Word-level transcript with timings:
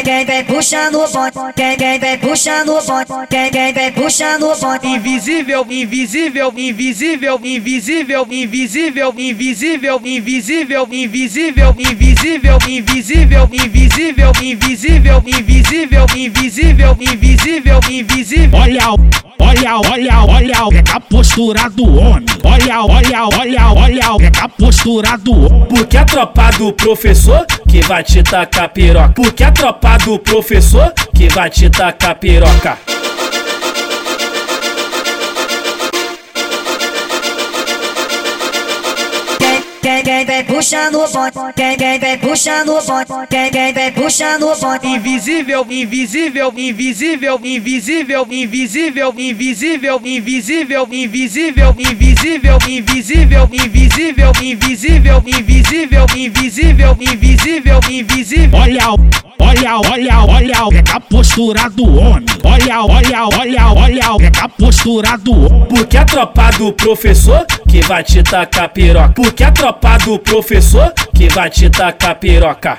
vem 0.00 0.44
puxando 0.44 0.94
o 0.94 1.08
bonde, 1.08 1.52
quem 1.54 1.76
quem 1.76 1.98
vem 1.98 2.18
puxando 2.18 2.70
o 2.70 2.82
bonde, 2.82 3.26
quem 3.28 3.50
quem 3.50 3.72
vem 3.72 3.92
puxando 3.92 4.44
o 4.44 4.56
bonde. 4.56 4.86
Invisível, 4.86 5.66
invisível, 5.68 6.52
invisível, 6.56 7.40
invisível, 7.42 8.26
invisível, 8.30 9.12
invisível, 9.14 10.00
invisível, 10.02 10.02
invisível, 10.02 10.88
invisível, 10.88 11.74
invisível, 12.68 13.46
invisível, 13.52 14.32
invisível, 14.40 15.22
invisível, 15.26 16.06
invisível, 16.16 16.96
invisível, 17.00 17.80
invisível. 17.90 18.58
Olha, 18.58 18.94
olha, 19.38 19.80
olha, 19.90 20.24
olha, 20.24 20.68
pega 20.70 20.96
a 20.96 21.00
postura 21.00 21.68
do 21.70 21.84
homem. 21.98 22.24
Olha, 22.44 22.84
olha, 22.84 23.26
olha, 23.26 23.72
olha, 23.72 24.18
pega 24.18 24.44
a 24.44 24.48
postura 24.48 25.18
do 25.18 25.32
homem. 25.32 25.68
Porque 25.68 25.96
a 25.96 26.04
tropa 26.04 26.50
do 26.52 26.72
professor 26.72 27.44
que 27.72 27.80
vai 27.88 28.04
te 28.04 28.22
tacar 28.22 28.68
piroca. 28.68 29.14
Porque 29.14 29.42
a 29.42 29.50
tropa 29.50 29.96
do 29.96 30.18
professor 30.18 30.92
que 31.14 31.26
vai 31.30 31.48
te 31.48 31.70
tacar 31.70 32.16
piroca. 32.16 32.91
Quem 39.82 40.00
quem 40.04 40.24
vem 40.24 40.44
puxando 40.44 40.94
o 40.94 41.08
bonde, 41.08 41.52
quem 41.56 41.76
quem 41.76 41.98
vem 41.98 42.16
puxando 42.16 42.68
o 42.68 42.80
bonde, 42.80 43.26
quem 43.28 43.50
quem 43.50 43.72
vem 43.72 43.90
puxando 43.90 44.44
o 44.44 44.54
bonde. 44.54 44.86
Invisível, 44.86 45.66
invisível, 45.68 46.52
invisível, 46.56 47.40
invisível, 47.42 48.24
invisível, 48.30 49.12
invisível, 49.18 49.98
invisível, 49.98 49.98
invisível, 50.00 50.86
invisível, 50.88 51.74
invisível, 51.74 53.48
invisível, 53.50 54.32
invisível, 54.40 55.22
invisível, 55.26 56.06
invisível, 56.14 56.96
invisível, 57.00 57.80
invisível. 57.90 58.60
Olha, 58.60 58.94
olha, 59.40 59.78
olha, 59.90 60.24
olha, 60.24 60.68
pega 60.70 60.96
a 60.96 61.00
postura 61.00 61.68
do 61.70 61.98
homem. 61.98 62.24
Olha, 62.44 62.84
olha, 62.84 63.26
olha, 63.36 63.66
olha, 63.66 64.16
pega 64.18 64.44
a 64.44 64.48
postura 64.48 65.18
do 65.18 65.32
homem. 65.32 65.66
Porque 65.68 65.96
a 65.96 66.04
tropa 66.04 66.52
do 66.52 66.72
professor 66.72 67.44
que 67.72 67.80
vai 67.80 68.04
te 68.04 68.22
tacar 68.22 68.68
piroca. 68.68 69.14
Porque 69.14 69.42
a 69.42 69.50
tropa 69.50 69.96
do 70.04 70.18
professor 70.18 70.92
que 71.14 71.30
vai 71.30 71.48
te 71.48 71.70
tacar 71.70 72.16
piroca. 72.16 72.78